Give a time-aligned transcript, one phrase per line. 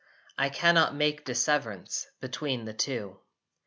[0.35, 3.19] I cannot make disseverance Between the two.